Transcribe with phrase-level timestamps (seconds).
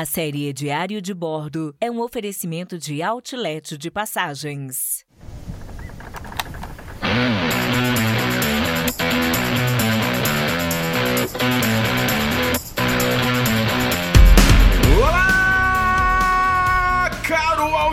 [0.00, 5.04] A série Diário de Bordo é um oferecimento de outlet de passagens.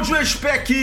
[0.08, 0.74] Áudio spec!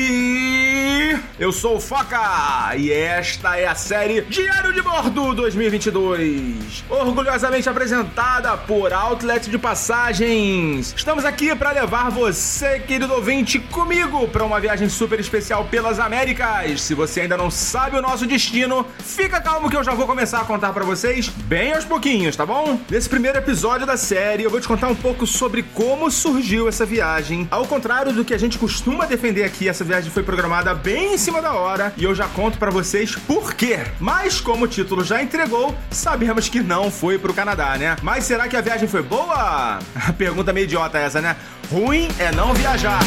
[1.38, 8.56] Eu sou o Foca e esta é a série Diário de Bordo 2022, orgulhosamente apresentada
[8.56, 10.94] por Outlet de Passagens.
[10.96, 16.82] Estamos aqui para levar você, querido ouvinte, comigo para uma viagem super especial pelas Américas.
[16.82, 20.40] Se você ainda não sabe o nosso destino, fica calmo que eu já vou começar
[20.40, 22.78] a contar para vocês bem aos pouquinhos, tá bom?
[22.88, 26.86] Nesse primeiro episódio da série, eu vou te contar um pouco sobre como surgiu essa
[26.86, 27.48] viagem.
[27.50, 31.18] Ao contrário do que a gente costuma defender aqui, essa viagem foi programada bem em
[31.18, 33.78] cima da hora e eu já conto pra vocês por quê.
[34.00, 37.96] Mas como o título já entregou, sabemos que não foi pro Canadá, né?
[38.02, 39.78] Mas será que a viagem foi boa?
[40.18, 41.36] Pergunta meio idiota essa, né?
[41.70, 43.00] Ruim é não viajar.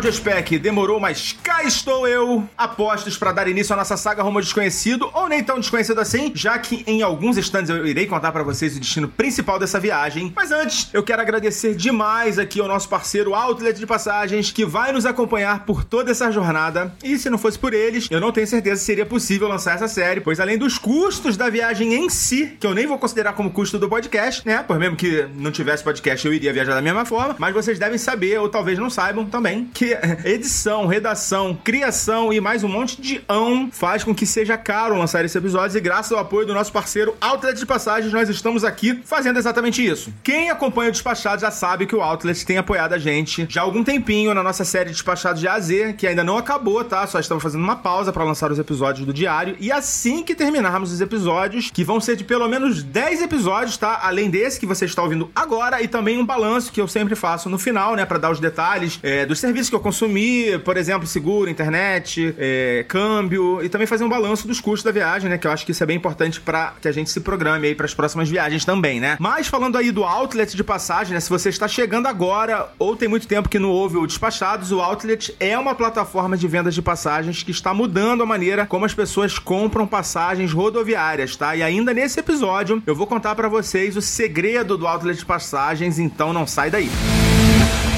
[0.00, 4.40] De Spec, demorou, mas cá estou eu, apostos para dar início à nossa saga rumo
[4.40, 8.42] desconhecido, ou nem tão desconhecido assim, já que em alguns instantes eu irei contar para
[8.42, 10.32] vocês o destino principal dessa viagem.
[10.34, 14.90] Mas antes, eu quero agradecer demais aqui ao nosso parceiro Outlet de Passagens, que vai
[14.90, 16.94] nos acompanhar por toda essa jornada.
[17.04, 19.88] E se não fosse por eles, eu não tenho certeza se seria possível lançar essa
[19.88, 23.50] série, pois além dos custos da viagem em si, que eu nem vou considerar como
[23.50, 24.62] custo do podcast, né?
[24.62, 27.98] Por mesmo que não tivesse podcast, eu iria viajar da mesma forma, mas vocês devem
[27.98, 29.89] saber, ou talvez não saibam também, que
[30.24, 35.24] edição, redação, criação e mais um monte de ão faz com que seja caro lançar
[35.24, 39.00] esse episódio e graças ao apoio do nosso parceiro Outlet de Passagens, nós estamos aqui
[39.04, 40.12] fazendo exatamente isso.
[40.22, 43.64] Quem acompanha o Despachado já sabe que o Outlet tem apoiado a gente já há
[43.64, 47.06] algum tempinho na nossa série Despachados de A a Z, que ainda não acabou, tá?
[47.06, 50.92] Só estamos fazendo uma pausa para lançar os episódios do diário e assim que terminarmos
[50.92, 54.00] os episódios, que vão ser de pelo menos 10 episódios, tá?
[54.02, 57.48] Além desse que você está ouvindo agora e também um balanço que eu sempre faço
[57.48, 61.06] no final, né, para dar os detalhes é, dos serviços que eu consumi, por exemplo,
[61.06, 65.46] seguro, internet, é, câmbio e também fazer um balanço dos custos da viagem, né, que
[65.46, 67.86] eu acho que isso é bem importante para que a gente se programe aí para
[67.86, 69.16] as próximas viagens também, né?
[69.18, 73.08] Mas falando aí do outlet de passagem, né, se você está chegando agora ou tem
[73.08, 76.82] muito tempo que não ouve o Despachados, o Outlet é uma plataforma de vendas de
[76.82, 81.54] passagens que está mudando a maneira como as pessoas compram passagens rodoviárias, tá?
[81.54, 85.98] E ainda nesse episódio eu vou contar para vocês o segredo do Outlet de passagens,
[85.98, 86.90] então não sai daí.
[86.90, 87.89] Muito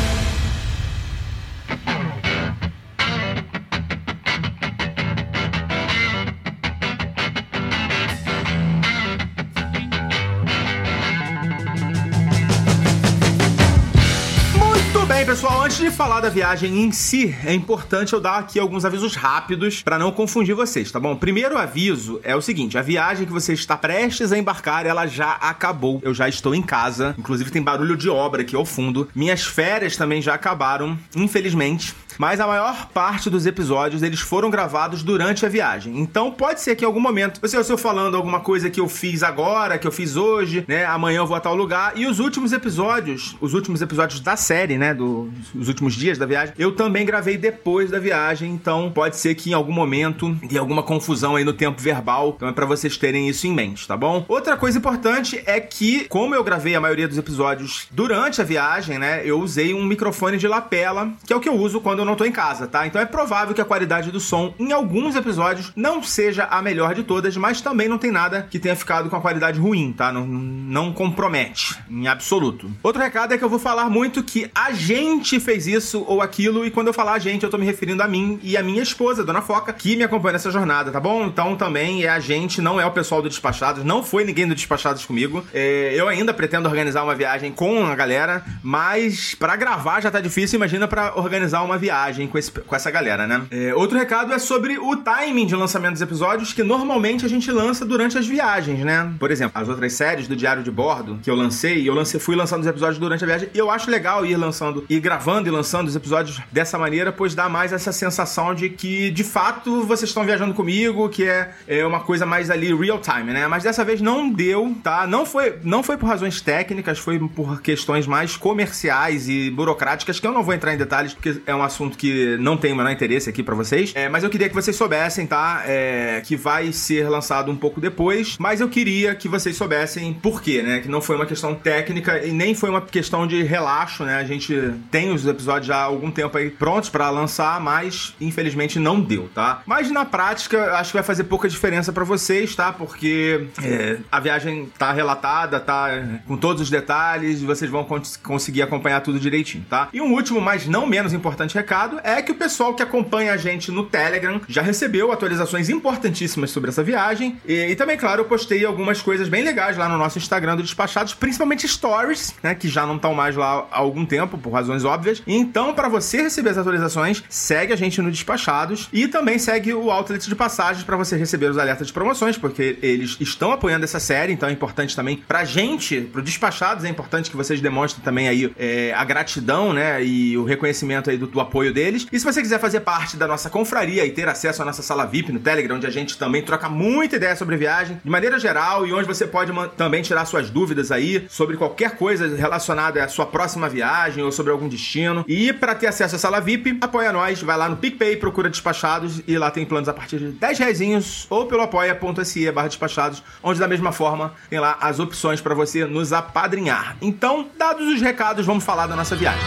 [16.03, 20.11] falar da viagem em si, é importante eu dar aqui alguns avisos rápidos para não
[20.11, 21.15] confundir vocês, tá bom?
[21.15, 25.35] Primeiro aviso é o seguinte: a viagem que você está prestes a embarcar, ela já
[25.35, 26.01] acabou.
[26.03, 27.15] Eu já estou em casa.
[27.17, 29.09] Inclusive tem barulho de obra aqui ao fundo.
[29.15, 31.95] Minhas férias também já acabaram, infelizmente.
[32.19, 35.99] Mas a maior parte dos episódios eles foram gravados durante a viagem.
[35.99, 39.23] Então pode ser que em algum momento você eu falando alguma coisa que eu fiz
[39.23, 40.85] agora, que eu fiz hoje, né?
[40.85, 41.93] Amanhã eu vou a tal lugar.
[41.97, 44.93] E os últimos episódios, os últimos episódios da série, né?
[44.93, 48.51] Do, os últimos dias da viagem, eu também gravei depois da viagem.
[48.51, 52.35] Então pode ser que em algum momento dê alguma confusão aí no tempo verbal.
[52.37, 54.25] Então é pra vocês terem isso em mente, tá bom?
[54.29, 58.99] Outra coisa importante é que, como eu gravei a maioria dos episódios durante a viagem,
[58.99, 59.23] né?
[59.25, 62.17] Eu usei um microfone de lapela, que é o que eu uso quando eu não
[62.17, 62.87] tô em casa, tá?
[62.87, 66.95] Então é provável que a qualidade do som em alguns episódios não seja a melhor
[66.95, 70.13] de todas, mas também não tem nada que tenha ficado com a qualidade ruim, tá?
[70.13, 72.71] Não, não compromete, em absoluto.
[72.83, 75.72] Outro recado é que eu vou falar muito que a gente fez isso
[76.07, 78.57] ou aquilo, e quando eu falar a gente, eu tô me referindo a mim e
[78.57, 81.27] a minha esposa, Dona Foca, que me acompanha nessa jornada, tá bom?
[81.27, 84.55] Então também é a gente, não é o pessoal do Despachados, não foi ninguém do
[84.55, 85.45] Despachados comigo.
[85.55, 90.21] É, eu ainda pretendo organizar uma viagem com a galera, mas para gravar já tá
[90.21, 93.43] difícil, imagina para organizar uma viagem viagem com, esse, com essa galera, né?
[93.51, 97.51] É, outro recado é sobre o timing de lançamento dos episódios, que normalmente a gente
[97.51, 99.13] lança durante as viagens, né?
[99.19, 102.35] Por exemplo, as outras séries do Diário de Bordo que eu lancei, eu lancei, fui
[102.35, 105.51] lançando os episódios durante a viagem, e eu acho legal ir lançando, ir gravando e
[105.51, 110.11] lançando os episódios dessa maneira, pois dá mais essa sensação de que, de fato, vocês
[110.11, 113.47] estão viajando comigo, que é, é uma coisa mais ali real time, né?
[113.47, 115.07] Mas dessa vez não deu, tá?
[115.07, 120.27] Não foi, não foi por razões técnicas, foi por questões mais comerciais e burocráticas, que
[120.27, 122.91] eu não vou entrar em detalhes, porque é um assunto que não tem o menor
[122.91, 123.93] interesse aqui para vocês.
[123.95, 125.63] É, mas eu queria que vocês soubessem, tá?
[125.67, 128.37] É, que vai ser lançado um pouco depois.
[128.39, 130.81] Mas eu queria que vocês soubessem por quê, né?
[130.81, 134.17] Que não foi uma questão técnica e nem foi uma questão de relaxo, né?
[134.17, 134.55] A gente
[134.91, 139.29] tem os episódios já há algum tempo aí prontos para lançar, mas infelizmente não deu,
[139.35, 139.63] tá?
[139.67, 142.73] Mas na prática, acho que vai fazer pouca diferença para vocês, tá?
[142.73, 145.89] Porque é, a viagem tá relatada, tá
[146.27, 149.89] com todos os detalhes, vocês vão cons conseguir acompanhar tudo direitinho, tá?
[149.93, 153.37] E um último, mas não menos importante recado é que o pessoal que acompanha a
[153.37, 157.39] gente no Telegram já recebeu atualizações importantíssimas sobre essa viagem.
[157.47, 160.63] E, e também, claro, eu postei algumas coisas bem legais lá no nosso Instagram do
[160.63, 162.55] Despachados, principalmente stories, né?
[162.55, 165.23] Que já não estão mais lá há algum tempo, por razões óbvias.
[165.43, 169.91] Então, para você receber as atualizações, segue a gente no Despachados e também segue o
[169.91, 173.99] Outlet de Passagens para você receber os alertas de promoções, porque eles estão apoiando essa
[173.99, 178.29] série, então é importante também pra gente, pro Despachados, é importante que vocês demonstrem também
[178.29, 180.03] aí é, a gratidão, né?
[180.05, 182.07] E o reconhecimento aí do, do apoio deles.
[182.13, 185.05] E se você quiser fazer parte da nossa confraria e ter acesso à nossa sala
[185.07, 188.87] VIP no Telegram, onde a gente também troca muita ideia sobre viagem, de maneira geral,
[188.87, 193.27] e onde você pode também tirar suas dúvidas aí sobre qualquer coisa relacionada à sua
[193.27, 195.25] próxima viagem ou sobre algum destino.
[195.35, 199.23] E para ter acesso à sala VIP, apoia nós, vai lá no PicPay, procura Despachados
[199.27, 203.59] e lá tem planos a partir de 10 reais ou pelo apoia.se barra despachados, onde
[203.59, 206.99] da mesma forma tem lá as opções para você nos apadrinhar.
[207.01, 209.43] Então, dados os recados, vamos falar da nossa viagem.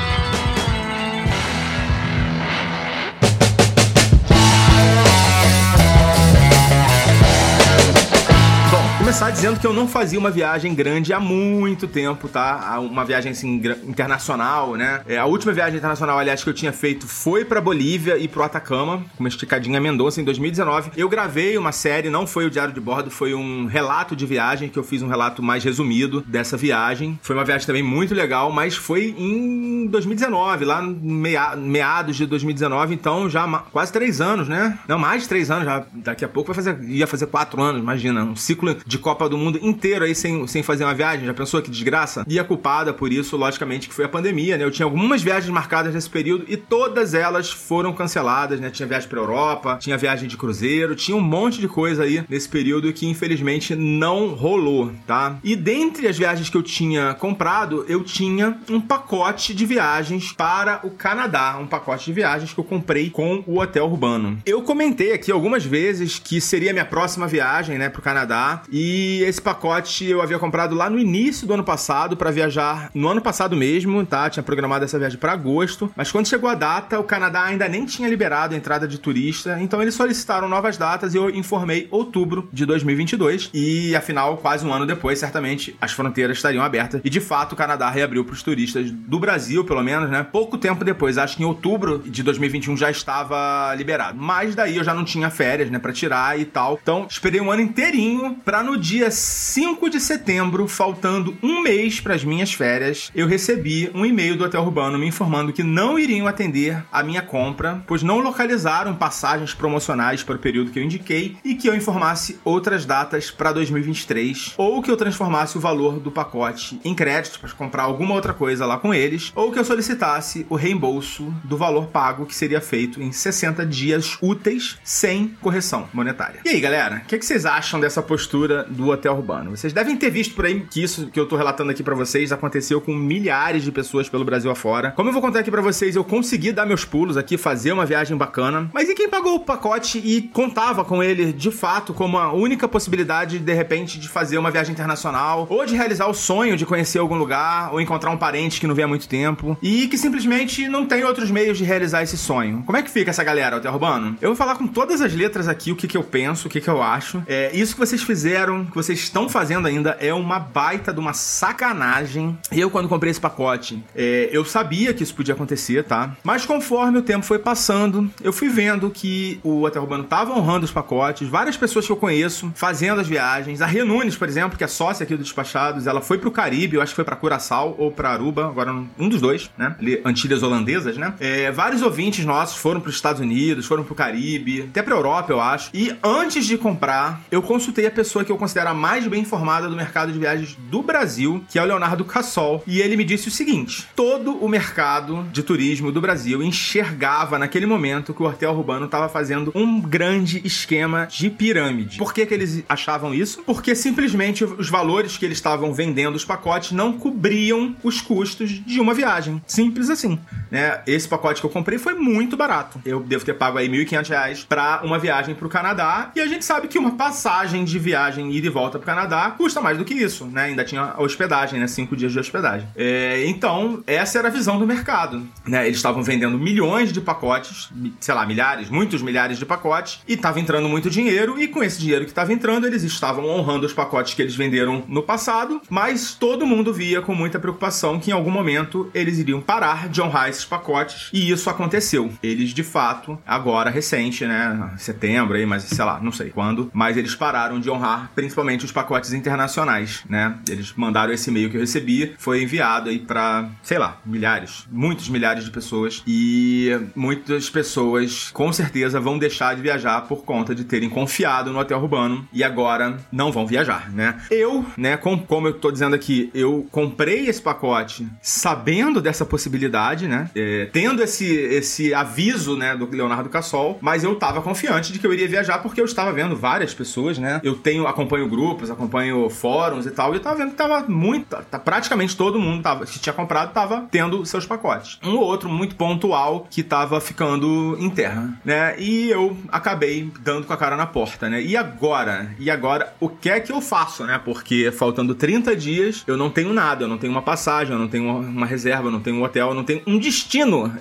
[9.06, 12.80] Começar dizendo que eu não fazia uma viagem grande há muito tempo, tá?
[12.80, 15.02] Uma viagem assim internacional, né?
[15.08, 18.42] É, a última viagem internacional, aliás, que eu tinha feito foi para Bolívia e pro
[18.42, 20.90] Atacama, com uma esticadinha Mendonça em 2019.
[20.98, 24.70] Eu gravei uma série, não foi o Diário de Bordo, foi um relato de viagem
[24.70, 27.20] que eu fiz um relato mais resumido dessa viagem.
[27.22, 33.30] Foi uma viagem também muito legal, mas foi em 2019, lá meados de 2019, então
[33.30, 34.80] já quase três anos, né?
[34.88, 37.80] Não, mais de três anos, já daqui a pouco vai fazer, ia fazer quatro anos,
[37.80, 41.26] imagina, um ciclo de de Copa do Mundo inteiro aí sem, sem fazer uma viagem.
[41.26, 42.26] Já pensou que desgraça?
[42.28, 44.64] E a culpada por isso, logicamente, que foi a pandemia, né?
[44.64, 48.70] Eu tinha algumas viagens marcadas nesse período e todas elas foram canceladas, né?
[48.70, 52.48] Tinha viagem pra Europa, tinha viagem de cruzeiro, tinha um monte de coisa aí nesse
[52.48, 55.38] período que infelizmente não rolou, tá?
[55.44, 60.80] E dentre as viagens que eu tinha comprado, eu tinha um pacote de viagens para
[60.84, 64.38] o Canadá, um pacote de viagens que eu comprei com o hotel urbano.
[64.46, 69.24] Eu comentei aqui algumas vezes que seria minha próxima viagem, né, pro Canadá, e e
[69.24, 73.20] esse pacote eu havia comprado lá no início do ano passado para viajar no ano
[73.20, 74.30] passado mesmo, tá?
[74.30, 77.84] Tinha programado essa viagem para agosto, mas quando chegou a data, o Canadá ainda nem
[77.86, 82.48] tinha liberado a entrada de turista, então eles solicitaram novas datas e eu informei outubro
[82.54, 87.20] de 2022 e afinal, quase um ano depois, certamente as fronteiras estariam abertas e de
[87.20, 90.24] fato o Canadá reabriu para os turistas do Brasil, pelo menos, né?
[90.32, 94.18] Pouco tempo depois, acho que em outubro de 2021 já estava liberado.
[94.22, 96.78] Mas daí eu já não tinha férias, né, para tirar e tal.
[96.82, 102.16] Então, esperei um ano inteirinho para no dia 5 de setembro, faltando um mês para
[102.16, 106.28] as minhas férias, eu recebi um e-mail do Hotel Urbano me informando que não iriam
[106.28, 111.38] atender a minha compra, pois não localizaram passagens promocionais para o período que eu indiquei
[111.44, 116.12] e que eu informasse outras datas para 2023, ou que eu transformasse o valor do
[116.12, 120.46] pacote em crédito para comprar alguma outra coisa lá com eles, ou que eu solicitasse
[120.50, 126.42] o reembolso do valor pago que seria feito em 60 dias úteis sem correção monetária.
[126.46, 129.52] E aí, galera, o que, que vocês acham dessa postura do hotel urbano.
[129.52, 132.32] Vocês devem ter visto por aí que isso que eu tô relatando aqui para vocês
[132.32, 134.92] aconteceu com milhares de pessoas pelo Brasil afora.
[134.92, 137.86] Como eu vou contar aqui para vocês, eu consegui dar meus pulos aqui, fazer uma
[137.86, 138.70] viagem bacana.
[138.74, 142.68] Mas e quem pagou o pacote e contava com ele de fato como a única
[142.68, 147.00] possibilidade de repente de fazer uma viagem internacional ou de realizar o sonho de conhecer
[147.00, 150.68] algum lugar ou encontrar um parente que não vê há muito tempo e que simplesmente
[150.68, 152.64] não tem outros meios de realizar esse sonho?
[152.66, 154.18] Como é que fica essa galera, hotel urbano?
[154.22, 156.62] Eu vou falar com todas as letras aqui o que, que eu penso, o que,
[156.62, 157.24] que eu acho.
[157.28, 161.00] É, isso que vocês fizeram fizeram, que vocês estão fazendo ainda, é uma baita de
[161.00, 162.38] uma sacanagem.
[162.52, 166.16] Eu, quando comprei esse pacote, é, eu sabia que isso podia acontecer, tá?
[166.24, 170.66] Mas conforme o tempo foi passando, eu fui vendo que o Hotel Urbano tava honrando
[170.66, 173.62] os pacotes, várias pessoas que eu conheço fazendo as viagens.
[173.62, 176.82] A Renunes, por exemplo, que é sócia aqui do Despachados, ela foi pro Caribe, eu
[176.82, 179.76] acho que foi pra Curaçao ou pra Aruba, agora um dos dois, né?
[180.06, 181.14] Antilhas holandesas, né?
[181.20, 185.42] É, vários ouvintes nossos foram pros Estados Unidos, foram pro Caribe, até pra Europa, eu
[185.42, 185.70] acho.
[185.74, 189.68] E antes de comprar, eu consultei a pessoa que eu considero a mais bem informada
[189.68, 192.64] do mercado de viagens do Brasil, que é o Leonardo Cassol.
[192.68, 197.66] E ele me disse o seguinte: todo o mercado de turismo do Brasil enxergava naquele
[197.66, 201.98] momento que o Hotel Urbano estava fazendo um grande esquema de pirâmide.
[201.98, 203.42] Por que, que eles achavam isso?
[203.44, 208.80] Porque simplesmente os valores que eles estavam vendendo os pacotes não cobriam os custos de
[208.80, 209.42] uma viagem.
[209.48, 210.20] Simples assim.
[210.56, 210.80] Né?
[210.88, 212.80] Esse pacote que eu comprei foi muito barato.
[212.86, 216.12] Eu devo ter pago aí R$ 1.500 para uma viagem para o Canadá.
[216.16, 219.60] E a gente sabe que uma passagem de viagem ida e volta pro Canadá custa
[219.60, 220.44] mais do que isso, né?
[220.44, 221.68] Ainda tinha hospedagem, né?
[221.68, 222.70] Cinco dias de hospedagem.
[222.74, 225.66] É, então, essa era a visão do mercado, né?
[225.66, 227.70] Eles estavam vendendo milhões de pacotes,
[228.00, 231.82] sei lá, milhares, muitos milhares de pacotes, e estava entrando muito dinheiro, e com esse
[231.82, 236.14] dinheiro que estava entrando, eles estavam honrando os pacotes que eles venderam no passado, mas
[236.14, 240.30] todo mundo via com muita preocupação que em algum momento eles iriam parar de honrar
[240.30, 242.12] esses pacotes, e isso aconteceu.
[242.22, 244.74] Eles, de fato, agora recente, né?
[244.78, 248.72] Setembro aí, mas sei lá, não sei quando, mas eles pararam de honrar principalmente os
[248.72, 250.38] pacotes internacionais, né?
[250.50, 255.10] Eles mandaram esse e-mail que eu recebi, foi enviado aí para, sei lá, milhares, muitos
[255.10, 260.64] milhares de pessoas e muitas pessoas com certeza vão deixar de viajar por conta de
[260.64, 264.22] terem confiado no hotel urbano e agora não vão viajar, né?
[264.30, 270.08] Eu, né, com, como eu tô dizendo aqui, eu comprei esse pacote sabendo dessa possibilidade,
[270.08, 270.25] né?
[270.36, 275.06] É, tendo esse, esse aviso, né, do Leonardo Cassol, mas eu tava confiante de que
[275.06, 277.40] eu iria viajar porque eu estava vendo várias pessoas, né?
[277.44, 281.26] Eu tenho, acompanho grupos, acompanho fóruns e tal, e eu tava vendo que tava muito,
[281.28, 285.00] tá, praticamente todo mundo tava, que tinha comprado tava tendo seus pacotes.
[285.04, 288.76] Um ou outro muito pontual que tava ficando em terra, né?
[288.80, 291.42] E eu acabei dando com a cara na porta, né?
[291.42, 292.34] E agora?
[292.40, 294.20] E agora, o que é que eu faço, né?
[294.24, 297.88] Porque faltando 30 dias, eu não tenho nada, eu não tenho uma passagem, eu não
[297.88, 300.15] tenho uma reserva, eu não tenho um hotel, eu não tenho um destino.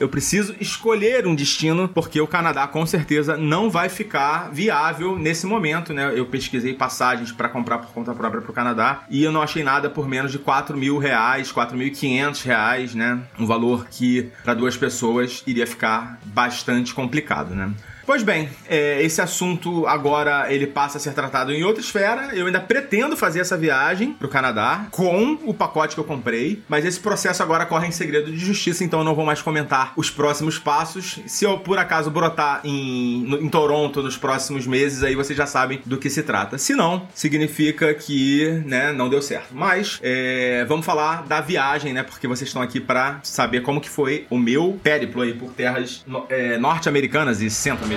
[0.00, 5.46] Eu preciso escolher um destino, porque o Canadá com certeza não vai ficar viável nesse
[5.46, 6.12] momento, né?
[6.14, 9.62] Eu pesquisei passagens para comprar por conta própria para o Canadá e eu não achei
[9.62, 13.20] nada por menos de 4 mil reais, 4.500 reais, né?
[13.38, 17.72] Um valor que para duas pessoas iria ficar bastante complicado, né?
[18.06, 22.30] Pois bem, é, esse assunto agora ele passa a ser tratado em outra esfera.
[22.34, 26.84] Eu ainda pretendo fazer essa viagem pro Canadá com o pacote que eu comprei, mas
[26.84, 30.10] esse processo agora corre em segredo de justiça, então eu não vou mais comentar os
[30.10, 31.18] próximos passos.
[31.26, 35.46] Se eu por acaso brotar em, no, em Toronto nos próximos meses, aí vocês já
[35.46, 36.58] sabem do que se trata.
[36.58, 39.48] Se não, significa que né, não deu certo.
[39.52, 42.02] Mas é, vamos falar da viagem, né?
[42.02, 46.04] Porque vocês estão aqui para saber como que foi o meu périplo aí por terras
[46.28, 47.93] é, norte-americanas e centro-americanas.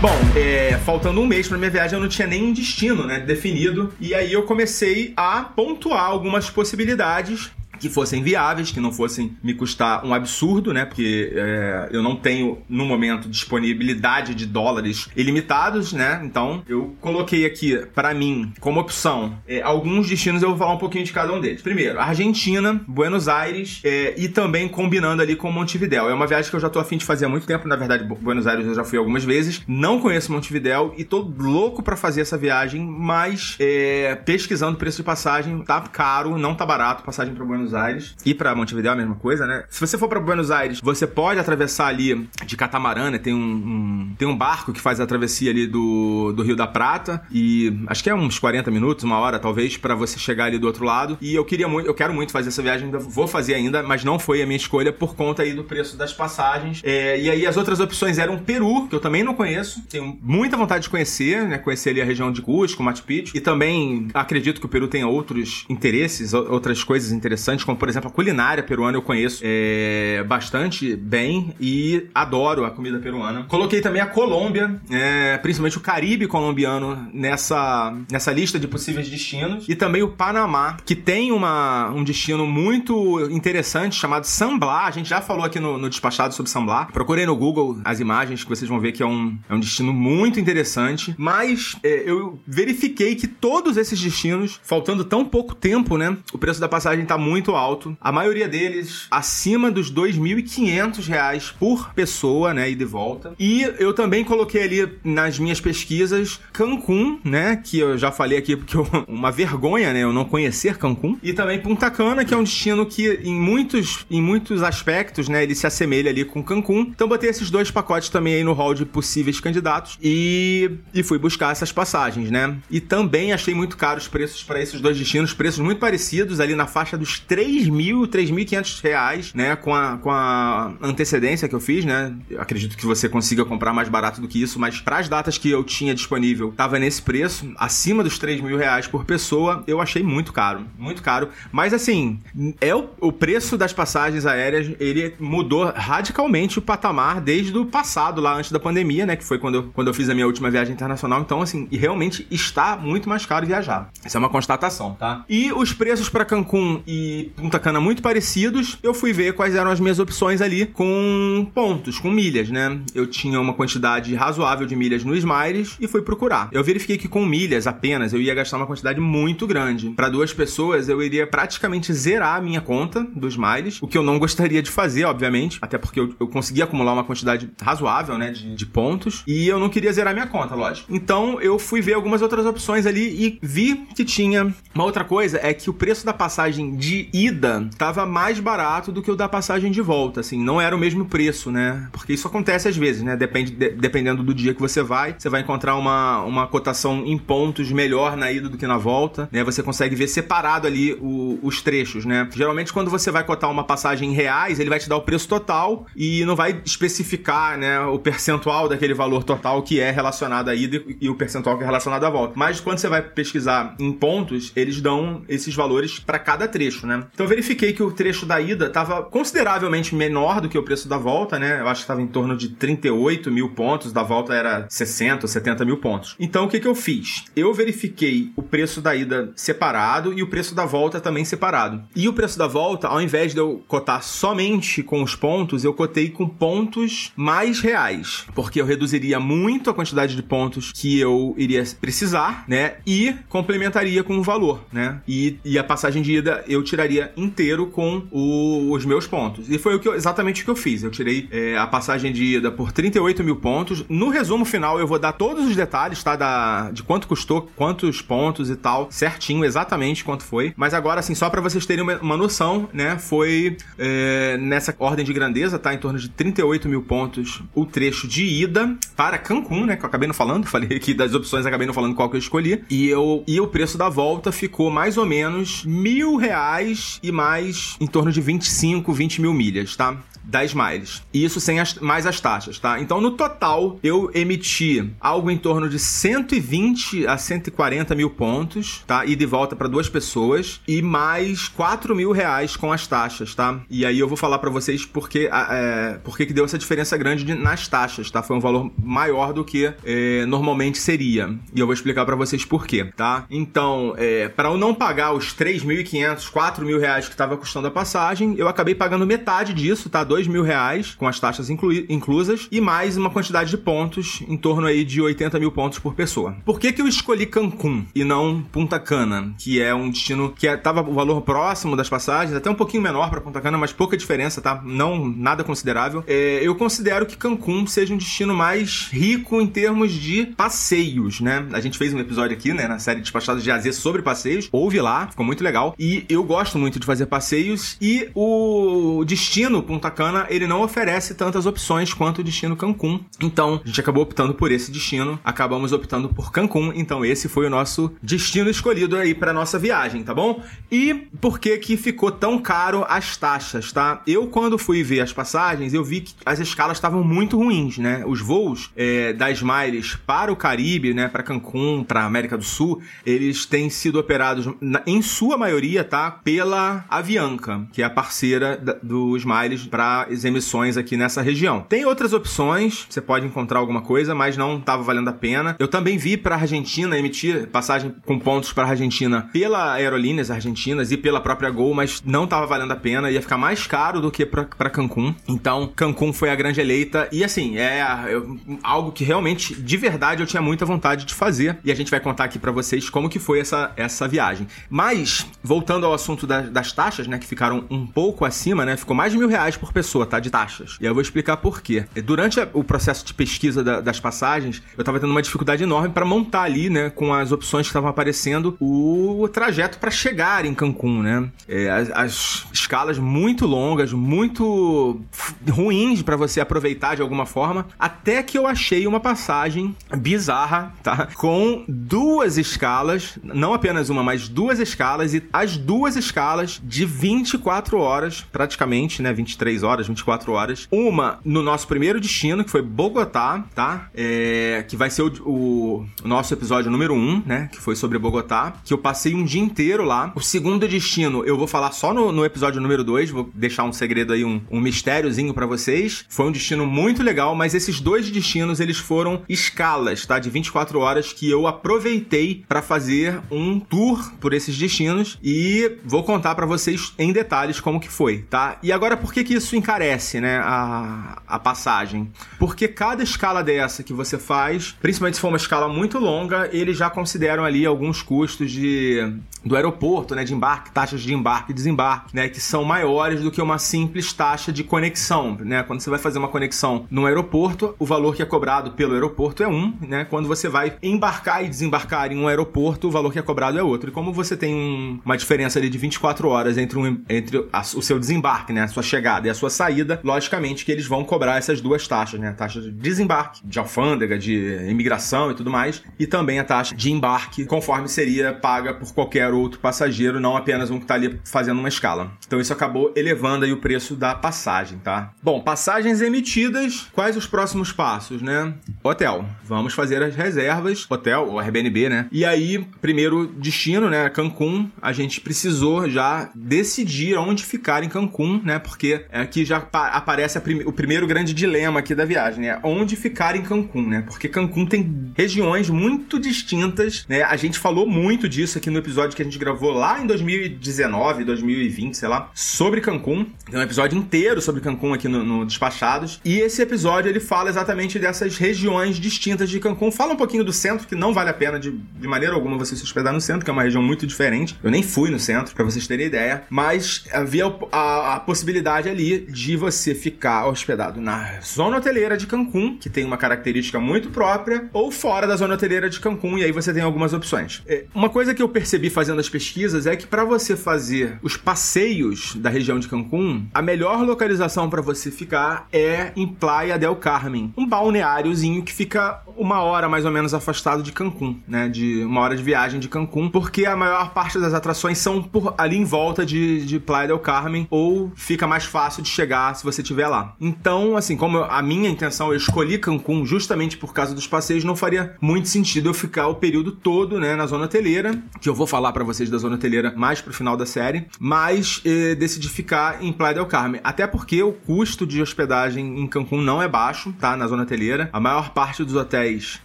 [0.00, 3.92] Bom, é, faltando um mês para minha viagem, eu não tinha nenhum destino, né, definido.
[4.00, 9.54] E aí eu comecei a pontuar algumas possibilidades que fossem viáveis, que não fossem me
[9.54, 10.84] custar um absurdo, né?
[10.84, 16.20] Porque é, eu não tenho, no momento, disponibilidade de dólares ilimitados, né?
[16.22, 20.78] Então, eu coloquei aqui, para mim, como opção, é, alguns destinos, eu vou falar um
[20.78, 21.62] pouquinho de cada um deles.
[21.62, 26.08] Primeiro, Argentina, Buenos Aires é, e também combinando ali com Montevidéu.
[26.08, 28.04] É uma viagem que eu já tô afim de fazer há muito tempo, na verdade,
[28.04, 29.62] Buenos Aires eu já fui algumas vezes.
[29.66, 34.98] Não conheço Montevidéu e tô louco para fazer essa viagem, mas é, pesquisando o preço
[34.98, 38.14] de passagem, tá caro, não tá barato passagem para Buenos Buenos Aires.
[38.24, 39.64] E para Montevideo é a mesma coisa, né?
[39.70, 43.18] Se você for para Buenos Aires, você pode atravessar ali de catamarã, né?
[43.18, 46.66] Tem um, um, tem um barco que faz a travessia ali do, do Rio da
[46.66, 50.58] Prata e acho que é uns 40 minutos, uma hora talvez, para você chegar ali
[50.58, 51.16] do outro lado.
[51.20, 54.18] E eu queria muito, eu quero muito fazer essa viagem, vou fazer ainda, mas não
[54.18, 56.80] foi a minha escolha por conta aí do preço das passagens.
[56.84, 60.56] É, e aí as outras opções eram Peru, que eu também não conheço, tenho muita
[60.56, 61.58] vontade de conhecer, né?
[61.58, 65.06] Conhecer ali a região de Cusco, Machu Picchu, e também acredito que o Peru tenha
[65.06, 70.94] outros interesses, outras coisas interessantes como por exemplo a culinária peruana eu conheço é, bastante
[70.96, 73.44] bem e adoro a comida peruana.
[73.48, 79.68] Coloquei também a Colômbia, é, principalmente o Caribe colombiano nessa, nessa lista de possíveis destinos
[79.68, 84.86] e também o Panamá, que tem uma, um destino muito interessante chamado Samblá.
[84.86, 86.86] A gente já falou aqui no, no despachado sobre Samblá.
[86.86, 89.92] Procurei no Google as imagens que vocês vão ver que é um, é um destino
[89.92, 96.16] muito interessante, mas é, eu verifiquei que todos esses destinos, faltando tão pouco tempo, né,
[96.32, 97.96] o preço da passagem tá muito muito alto.
[98.00, 103.34] A maioria deles acima dos 2.500 reais por pessoa, né, e de volta.
[103.38, 108.56] E eu também coloquei ali nas minhas pesquisas Cancún, né, que eu já falei aqui
[108.56, 111.18] porque eu, uma vergonha, né, eu não conhecer Cancún.
[111.22, 115.42] E também Punta Cana, que é um destino que em muitos, em muitos aspectos, né,
[115.42, 116.90] ele se assemelha ali com Cancún.
[116.94, 121.18] Então botei esses dois pacotes também aí no hall de possíveis candidatos e, e fui
[121.18, 122.56] buscar essas passagens, né.
[122.70, 126.54] E também achei muito caros os preços para esses dois destinos, preços muito parecidos ali
[126.54, 129.56] na faixa dos 3 mil, 3.500 reais, né?
[129.56, 132.14] Com a, com a antecedência que eu fiz, né?
[132.28, 135.38] Eu acredito que você consiga comprar mais barato do que isso, mas para as datas
[135.38, 139.80] que eu tinha disponível, tava nesse preço, acima dos 3 mil reais por pessoa, eu
[139.80, 141.28] achei muito caro, muito caro.
[141.52, 142.18] Mas assim,
[142.60, 148.20] é o, o preço das passagens aéreas, ele mudou radicalmente o patamar desde o passado,
[148.20, 149.16] lá antes da pandemia, né?
[149.16, 151.20] Que foi quando eu, quando eu fiz a minha última viagem internacional.
[151.20, 153.90] Então, assim, e realmente está muito mais caro viajar.
[154.04, 155.24] Isso é uma constatação, tá?
[155.28, 159.70] E os preços para Cancún e Punta Cana muito parecidos, eu fui ver quais eram
[159.70, 162.78] as minhas opções ali com pontos, com milhas, né?
[162.94, 166.48] Eu tinha uma quantidade razoável de milhas no Smiles e fui procurar.
[166.52, 169.90] Eu verifiquei que com milhas apenas eu ia gastar uma quantidade muito grande.
[169.90, 174.02] Para duas pessoas, eu iria praticamente zerar a minha conta do Smiles, o que eu
[174.02, 178.30] não gostaria de fazer, obviamente, até porque eu, eu consegui acumular uma quantidade razoável, né,
[178.30, 180.94] de, de pontos, e eu não queria zerar minha conta, lógico.
[180.94, 184.52] Então eu fui ver algumas outras opções ali e vi que tinha.
[184.74, 189.02] Uma outra coisa é que o preço da passagem de ida tava mais barato do
[189.02, 191.88] que o da passagem de volta, assim, não era o mesmo preço, né?
[191.92, 193.16] Porque isso acontece às vezes, né?
[193.16, 197.18] Depende, de, dependendo do dia que você vai, você vai encontrar uma, uma cotação em
[197.18, 199.44] pontos melhor na ida do que na volta, né?
[199.44, 202.28] Você consegue ver separado ali o, os trechos, né?
[202.34, 205.28] Geralmente quando você vai cotar uma passagem em reais, ele vai te dar o preço
[205.28, 210.54] total e não vai especificar, né, o percentual daquele valor total que é relacionado à
[210.54, 212.34] ida e o percentual que é relacionado à volta.
[212.36, 216.99] Mas quando você vai pesquisar em pontos, eles dão esses valores para cada trecho, né?
[217.12, 220.88] Então eu verifiquei que o trecho da ida estava consideravelmente menor do que o preço
[220.88, 221.60] da volta, né?
[221.60, 225.28] Eu acho que estava em torno de 38 mil pontos, da volta era 60 ou
[225.28, 226.16] 70 mil pontos.
[226.18, 227.24] Então o que, que eu fiz?
[227.34, 231.82] Eu verifiquei o preço da ida separado e o preço da volta também separado.
[231.94, 235.74] E o preço da volta, ao invés de eu cotar somente com os pontos, eu
[235.74, 241.34] cotei com pontos mais reais, porque eu reduziria muito a quantidade de pontos que eu
[241.36, 242.76] iria precisar, né?
[242.86, 245.00] E complementaria com o valor, né?
[245.06, 249.50] E, e a passagem de ida eu tiraria inteiro com o, os meus pontos.
[249.50, 250.82] E foi o que eu, exatamente o que eu fiz.
[250.82, 253.84] Eu tirei é, a passagem de ida por 38 mil pontos.
[253.88, 256.16] No resumo final, eu vou dar todos os detalhes, tá?
[256.16, 260.52] Da, de quanto custou, quantos pontos e tal, certinho, exatamente quanto foi.
[260.56, 262.98] Mas agora, assim, só para vocês terem uma, uma, noção, né?
[262.98, 265.72] Foi é, nessa ordem de grandeza, tá?
[265.74, 269.76] Em torno de 38 mil pontos o trecho de ida para Cancún, né?
[269.76, 272.20] Que eu acabei não falando, falei aqui das opções, acabei não falando qual que eu
[272.20, 272.62] escolhi.
[272.70, 277.76] E, eu, e o preço da volta ficou mais ou menos mil reais e mais
[277.80, 279.96] em torno de 25, 20 mil milhas, tá?
[280.24, 281.02] 10 miles.
[281.12, 282.80] E isso sem as, mais as taxas, tá?
[282.80, 289.04] Então, no total, eu emiti algo em torno de 120 a 140 mil pontos, tá?
[289.04, 290.60] E de volta para duas pessoas.
[290.66, 293.60] E mais 4 mil reais com as taxas, tá?
[293.68, 297.24] E aí eu vou falar para vocês porque, é, porque que deu essa diferença grande
[297.24, 298.22] de, nas taxas, tá?
[298.22, 301.34] Foi um valor maior do que é, normalmente seria.
[301.54, 303.26] E eu vou explicar para vocês por quê, tá?
[303.30, 307.70] Então, é, para eu não pagar os 3.500, 4 mil reais que estava custando a
[307.70, 310.04] passagem, eu acabei pagando metade disso, tá?
[310.10, 314.66] 2 mil reais, com as taxas inclusas, e mais uma quantidade de pontos, em torno
[314.66, 316.34] aí de 80 mil pontos por pessoa.
[316.44, 320.48] Por que, que eu escolhi Cancún e não Punta Cana, que é um destino que
[320.48, 323.72] estava é, o valor próximo das passagens, até um pouquinho menor para Punta Cana, mas
[323.72, 324.60] pouca diferença, tá?
[324.64, 326.02] Não nada considerável.
[326.08, 331.46] É, eu considero que Cancún seja um destino mais rico em termos de passeios, né?
[331.52, 334.80] A gente fez um episódio aqui, né, na série Despachados de AZ sobre passeios, ouve
[334.80, 335.72] lá, ficou muito legal.
[335.78, 341.14] E eu gosto muito de fazer passeios e o destino Punta Cana Ele não oferece
[341.14, 343.00] tantas opções quanto o destino Cancún.
[343.20, 346.72] Então, a gente acabou optando por esse destino, acabamos optando por Cancún.
[346.74, 350.42] Então, esse foi o nosso destino escolhido aí para nossa viagem, tá bom?
[350.70, 354.02] E por que que ficou tão caro as taxas, tá?
[354.06, 358.04] Eu quando fui ver as passagens, eu vi que as escalas estavam muito ruins, né?
[358.06, 362.80] Os voos é, da Smiles para o Caribe, né, para Cancún, para América do Sul,
[363.04, 368.56] eles têm sido operados na, em sua maioria, tá, pela Avianca, que é a parceira
[368.56, 371.64] da, do Smiles para as emissões aqui nessa região.
[371.68, 375.56] Tem outras opções, você pode encontrar alguma coisa, mas não estava valendo a pena.
[375.58, 380.30] Eu também vi para a Argentina emitir passagem com pontos para a Argentina pela Aerolíneas
[380.30, 384.00] Argentinas e pela própria Gol, mas não estava valendo a pena, ia ficar mais caro
[384.00, 385.14] do que para Cancún.
[385.28, 388.22] Então, Cancún foi a grande eleita e assim, é, é
[388.62, 392.00] algo que realmente, de verdade, eu tinha muita vontade de fazer e a gente vai
[392.00, 394.46] contar aqui para vocês como que foi essa, essa viagem.
[394.68, 398.94] Mas, voltando ao assunto da, das taxas, né, que ficaram um pouco acima, né, ficou
[398.94, 400.20] mais de mil reais por pessoa pessoa, tá?
[400.20, 400.76] De taxas.
[400.78, 401.86] E eu vou explicar por quê.
[402.04, 406.04] Durante o processo de pesquisa da, das passagens, eu tava tendo uma dificuldade enorme para
[406.04, 411.02] montar ali, né, com as opções que estavam aparecendo, o trajeto para chegar em Cancún,
[411.02, 411.30] né?
[411.48, 415.00] É, as, as, escalas muito longas, muito
[415.48, 421.08] ruins para você aproveitar de alguma forma, até que eu achei uma passagem bizarra, tá?
[421.14, 427.78] Com duas escalas, não apenas uma, mas duas escalas, e as duas escalas de 24
[427.78, 429.12] horas, praticamente, né?
[429.12, 430.68] 23 horas horas, 24 horas.
[430.70, 433.88] Uma no nosso primeiro destino, que foi Bogotá, tá?
[433.94, 437.48] É, que vai ser o, o, nosso episódio número 1, né?
[437.52, 438.54] Que foi sobre Bogotá.
[438.64, 440.12] Que eu passei um dia inteiro lá.
[440.14, 443.10] O segundo destino eu vou falar só no, no episódio número 2.
[443.10, 446.04] Vou deixar um segredo aí, um, um mistériozinho para vocês.
[446.08, 450.18] Foi um destino muito legal, mas esses dois destinos eles foram escalas, tá?
[450.18, 456.02] De 24 horas que eu aproveitei para fazer um tour por esses destinos e vou
[456.02, 458.58] contar para vocês em detalhes como que foi, tá?
[458.62, 462.10] E agora por que que isso encarece, né, a, a passagem?
[462.38, 466.76] Porque cada escala dessa que você faz, principalmente se for uma escala muito longa, eles
[466.76, 471.54] já consideram ali alguns custos de do aeroporto, né, de embarque, taxas de embarque e
[471.54, 475.62] desembarque, né, que são maiores do que uma simples taxa de conexão, né?
[475.62, 479.42] Quando você vai fazer uma conexão no aeroporto, o valor que é cobrado pelo aeroporto
[479.42, 480.04] é um, né?
[480.04, 483.62] Quando você vai embarcar e desembarcar em um aeroporto, o valor que é cobrado é
[483.62, 483.90] outro.
[483.90, 487.60] E como você tem um, uma diferença ali de 24 horas entre, um, entre a,
[487.60, 491.04] o seu desembarque, né, a sua chegada e a sua saída, logicamente que eles vão
[491.04, 492.28] cobrar essas duas taxas, né?
[492.28, 496.74] A taxa de desembarque, de alfândega, de imigração e tudo mais, e também a taxa
[496.74, 501.20] de embarque, conforme seria paga por qualquer outro passageiro, não apenas um que está ali
[501.24, 502.12] fazendo uma escala.
[502.26, 505.12] Então isso acabou elevando aí o preço da passagem, tá?
[505.22, 508.54] Bom, passagens emitidas, quais os próximos passos, né?
[508.82, 509.24] Hotel.
[509.44, 512.06] Vamos fazer as reservas, hotel ou Airbnb, né?
[512.12, 518.40] E aí, primeiro destino, né, Cancún, a gente precisou já decidir onde ficar em Cancún,
[518.44, 518.58] né?
[518.58, 519.04] Porque
[519.44, 522.58] já aparece prim o primeiro grande dilema aqui da viagem, né?
[522.62, 524.04] Onde ficar em Cancún, né?
[524.06, 527.22] Porque Cancún tem regiões muito distintas, né?
[527.22, 531.24] A gente falou muito disso aqui no episódio que a gente gravou lá em 2019,
[531.24, 533.26] 2020, sei lá, sobre Cancún.
[533.50, 536.20] Tem um episódio inteiro sobre Cancún aqui no, no Despachados.
[536.24, 539.90] E esse episódio ele fala exatamente dessas regiões distintas de Cancún.
[539.90, 542.76] Fala um pouquinho do centro, que não vale a pena de, de maneira alguma você
[542.76, 544.56] se hospedar no centro, que é uma região muito diferente.
[544.62, 546.44] Eu nem fui no centro, para vocês terem ideia.
[546.48, 552.76] Mas havia a, a possibilidade ali de você ficar hospedado na zona hoteleira de Cancún,
[552.78, 556.52] que tem uma característica muito própria, ou fora da zona hoteleira de Cancún, e aí
[556.52, 557.62] você tem algumas opções.
[557.66, 561.36] É, uma coisa que eu percebi fazendo as pesquisas é que para você fazer os
[561.36, 566.96] passeios da região de Cancún, a melhor localização para você ficar é em Playa del
[566.96, 571.68] Carmen, um balneáriozinho que fica uma hora mais ou menos afastado de Cancún, né?
[571.68, 575.54] De uma hora de viagem de Cancún, porque a maior parte das atrações são por
[575.58, 579.64] ali em volta de, de Playa del Carmen, ou fica mais fácil de chegar se
[579.64, 580.34] você estiver lá.
[580.40, 584.76] Então, assim, como a minha intenção, eu escolhi Cancún justamente por causa dos passeios, não
[584.76, 588.66] faria muito sentido eu ficar o período todo, né, na zona hoteleira, que eu vou
[588.66, 593.02] falar para vocês da zona hoteleira mais pro final da série, mas eh, decidi ficar
[593.02, 597.12] em Playa del Carmen, até porque o custo de hospedagem em Cancún não é baixo,
[597.18, 598.08] tá, na zona hoteleira.
[598.12, 599.60] A maior parte dos hotéis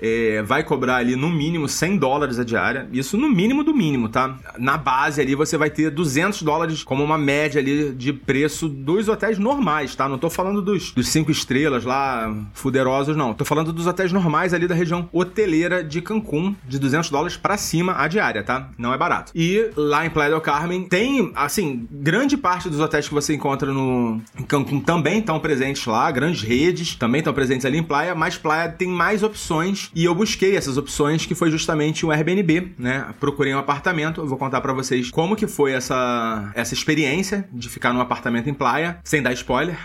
[0.00, 4.08] eh, vai cobrar ali no mínimo 100 dólares a diária, isso no mínimo do mínimo,
[4.08, 4.38] tá?
[4.58, 9.08] Na base ali você vai ter 200 dólares como uma média ali de preço dos
[9.08, 10.08] hotéis normais, tá?
[10.08, 13.34] Não tô falando dos, dos cinco estrelas lá, fuderosos, não.
[13.34, 17.56] Tô falando dos hotéis normais ali da região hoteleira de Cancún, de 200 dólares para
[17.56, 18.70] cima a diária, tá?
[18.78, 19.32] Não é barato.
[19.34, 23.72] E lá em Playa del Carmen tem, assim, grande parte dos hotéis que você encontra
[23.72, 28.14] no em Cancún também estão presentes lá, grandes redes também estão presentes ali em Playa,
[28.14, 32.74] mas Playa tem mais opções e eu busquei essas opções que foi justamente um Airbnb,
[32.78, 33.06] né?
[33.18, 37.68] Procurei um apartamento, eu vou contar para vocês como que foi essa essa experiência de
[37.68, 39.76] ficar num apartamento em Playa, sem dar spoiler.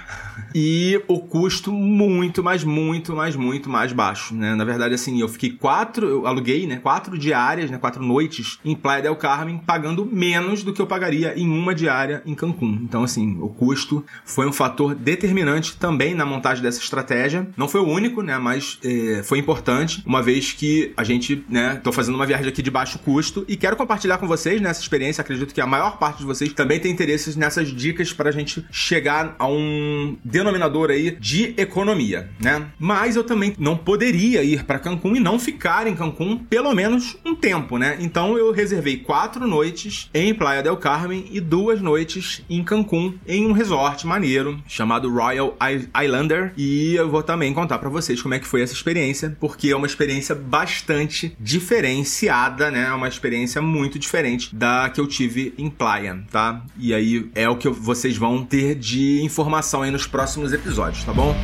[0.54, 4.56] E o custo muito, mas muito, mas muito mais baixo, né?
[4.56, 6.78] Na verdade, assim, eu fiquei quatro, eu aluguei, né?
[6.78, 7.78] Quatro diárias, né?
[7.78, 12.24] Quatro noites em Playa del Carmen, pagando menos do que eu pagaria em uma diária
[12.26, 12.80] em Cancún.
[12.84, 17.48] Então, assim, o custo foi um fator determinante também na montagem dessa estratégia.
[17.56, 18.38] Não foi o único, né?
[18.38, 21.80] Mas é, foi importante, uma vez que a gente, né?
[21.84, 25.22] Tô fazendo uma viagem aqui de baixo custo e quero compartilhar com vocês nessa experiência.
[25.22, 28.66] Acredito que a maior parte de vocês também tem interesses nessas dicas para a gente
[28.72, 32.68] chegar a um denominador aí de economia, né?
[32.80, 37.18] Mas eu também não poderia ir para Cancún e não ficar em Cancún pelo menos
[37.26, 37.98] um tempo, né?
[38.00, 43.46] Então eu reservei quatro noites em Playa del Carmen e duas noites em Cancún, em
[43.46, 45.58] um resort maneiro chamado Royal
[46.04, 46.54] Islander.
[46.58, 49.76] E eu vou também contar para vocês como é que foi essa experiência, porque é
[49.76, 52.88] uma experiência bastante diferenciada, né?
[52.88, 56.64] É uma experiência muito diferente da que eu tive em Playa, tá?
[56.78, 61.14] E aí é o que vocês vão ter de informação aí nos próximos episódios, tá
[61.14, 61.36] bom?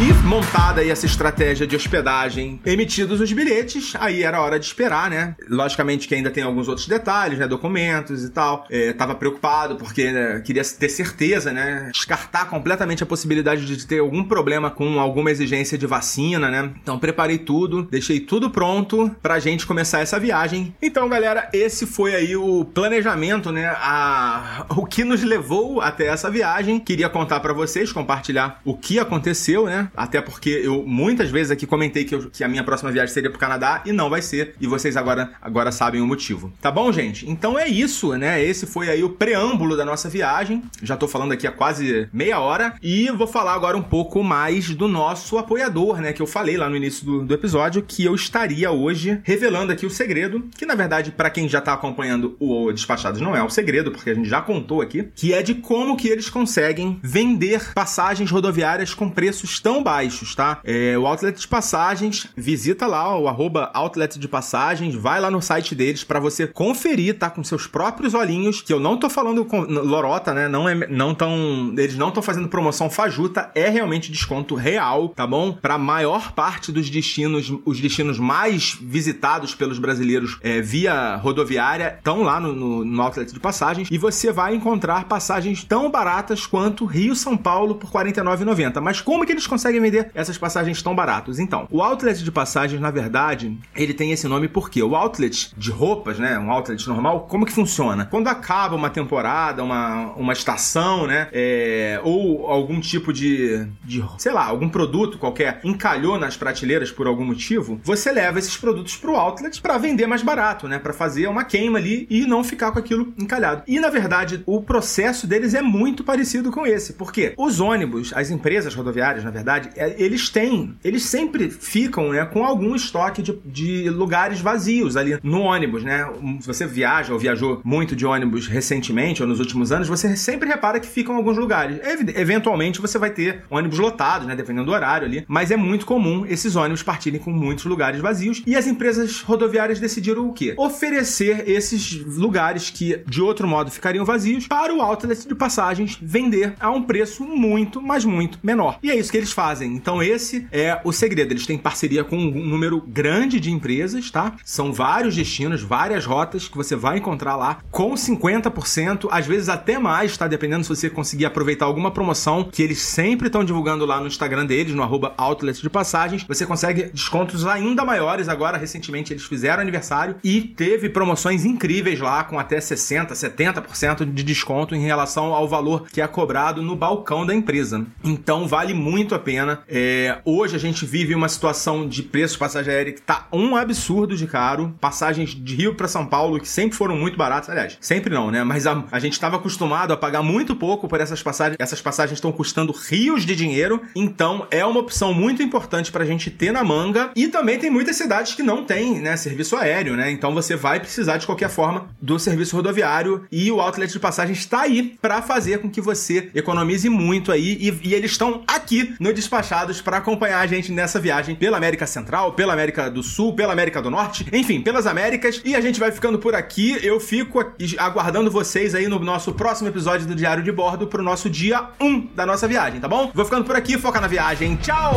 [0.00, 5.08] E montada aí essa estratégia de hospedagem, emitidos os bilhetes, aí era hora de esperar,
[5.08, 5.34] né?
[5.48, 7.48] Logicamente que ainda tem alguns outros detalhes, né?
[7.48, 8.66] Documentos e tal.
[8.70, 11.90] É, tava preocupado porque né, queria ter certeza, né?
[11.92, 16.72] Descartar completamente a possibilidade de ter algum problema com alguma exigência de vacina, né?
[16.82, 20.74] Então preparei tudo, deixei tudo pronto pra gente começar essa viagem.
[20.82, 23.68] Então, galera, esse foi aí o planejamento, né?
[23.78, 24.66] A...
[24.76, 26.78] O que nos levou até essa viagem.
[26.78, 29.78] Queria contar para vocês, compartilhar o que aconteceu, né?
[29.78, 29.90] né?
[30.18, 33.30] Até porque eu muitas vezes aqui comentei que, eu, que a minha próxima viagem seria
[33.30, 34.54] pro Canadá e não vai ser.
[34.60, 36.52] E vocês agora, agora sabem o motivo.
[36.60, 37.30] Tá bom, gente?
[37.30, 38.42] Então é isso, né?
[38.42, 40.64] Esse foi aí o preâmbulo da nossa viagem.
[40.82, 42.74] Já tô falando aqui há quase meia hora.
[42.82, 46.12] E vou falar agora um pouco mais do nosso apoiador, né?
[46.12, 49.86] Que eu falei lá no início do, do episódio que eu estaria hoje revelando aqui
[49.86, 50.48] o segredo.
[50.58, 54.10] Que na verdade, para quem já tá acompanhando o Despachados, não é um segredo, porque
[54.10, 55.08] a gente já contou aqui.
[55.14, 60.60] Que é de como que eles conseguem vender passagens rodoviárias com preços tão baixos, tá?
[60.64, 65.40] É, o Outlet de Passagens, visita lá o arroba Outlet de Passagens, vai lá no
[65.40, 67.30] site deles para você conferir, tá?
[67.30, 70.48] Com seus próprios olhinhos, que eu não tô falando com lorota, né?
[70.48, 75.26] Não é, não tão, eles não estão fazendo promoção fajuta, é realmente desconto real, tá
[75.26, 75.52] bom?
[75.52, 82.22] Para maior parte dos destinos, os destinos mais visitados pelos brasileiros é, via rodoviária, estão
[82.22, 86.84] lá no, no, no Outlet de Passagens e você vai encontrar passagens tão baratas quanto
[86.84, 88.80] Rio-São Paulo por R$ 49,90.
[88.80, 91.38] Mas como que eles conseguem vender essas passagens tão baratas?
[91.38, 95.70] Então, o Outlet de Passagens, na verdade, ele tem esse nome porque o Outlet de
[95.70, 98.06] roupas, né, um Outlet normal, como que funciona?
[98.06, 104.32] Quando acaba uma temporada, uma, uma estação, né, é, ou algum tipo de, de, sei
[104.32, 109.16] lá, algum produto qualquer encalhou nas prateleiras por algum motivo, você leva esses produtos pro
[109.16, 112.78] Outlet para vender mais barato, né, para fazer uma queima ali e não ficar com
[112.78, 113.62] aquilo encalhado.
[113.66, 118.30] E na verdade, o processo deles é muito parecido com esse, porque os ônibus, as
[118.30, 123.90] empresas rodoviárias, na verdade, eles têm, eles sempre ficam, né, com algum estoque de, de
[123.90, 126.08] lugares vazios ali no ônibus, né?
[126.40, 130.48] Se você viaja ou viajou muito de ônibus recentemente ou nos últimos anos, você sempre
[130.48, 131.78] repara que ficam alguns lugares.
[132.14, 136.26] Eventualmente você vai ter ônibus lotados, né, dependendo do horário ali, mas é muito comum
[136.26, 140.54] esses ônibus partirem com muitos lugares vazios e as empresas rodoviárias decidiram o quê?
[140.56, 146.54] Oferecer esses lugares que de outro modo ficariam vazios para o outlet de passagens vender
[146.58, 148.78] a um preço muito, mas muito menor.
[148.82, 149.67] E é isso que eles fazem.
[149.74, 151.32] Então esse é o segredo.
[151.32, 154.34] Eles têm parceria com um número grande de empresas, tá?
[154.44, 159.78] São vários destinos, várias rotas que você vai encontrar lá com 50%, às vezes até
[159.78, 160.26] mais, tá?
[160.26, 164.46] Dependendo se você conseguir aproveitar alguma promoção que eles sempre estão divulgando lá no Instagram
[164.46, 166.24] deles, no arroba outlet de passagens.
[166.24, 168.28] Você consegue descontos ainda maiores.
[168.28, 174.22] Agora, recentemente, eles fizeram aniversário e teve promoções incríveis lá com até 60%, 70% de
[174.22, 177.86] desconto em relação ao valor que é cobrado no balcão da empresa.
[178.04, 179.57] Então vale muito a pena.
[179.68, 183.56] É, hoje a gente vive uma situação de preço de passagem aérea que tá um
[183.56, 184.74] absurdo de caro.
[184.80, 188.44] Passagens de Rio para São Paulo que sempre foram muito baratas, aliás, sempre não, né?
[188.44, 191.56] Mas a, a gente estava acostumado a pagar muito pouco por essas passagens.
[191.58, 196.06] Essas passagens estão custando rios de dinheiro, então é uma opção muito importante para a
[196.06, 197.10] gente ter na manga.
[197.14, 200.10] E também tem muitas cidades que não tem, né, serviço aéreo, né?
[200.10, 204.38] Então você vai precisar de qualquer forma do serviço rodoviário e o outlet de passagens
[204.38, 208.94] está aí para fazer com que você economize muito aí e, e eles estão aqui
[208.98, 209.12] no
[209.48, 213.54] Despachados para acompanhar a gente nessa viagem pela América Central, pela América do Sul, pela
[213.54, 215.40] América do Norte, enfim, pelas Américas.
[215.42, 216.78] E a gente vai ficando por aqui.
[216.82, 217.42] Eu fico
[217.78, 222.08] aguardando vocês aí no nosso próximo episódio do Diário de Bordo pro nosso dia 1
[222.14, 223.10] da nossa viagem, tá bom?
[223.14, 224.54] Vou ficando por aqui, foca na viagem.
[224.56, 224.94] Tchau!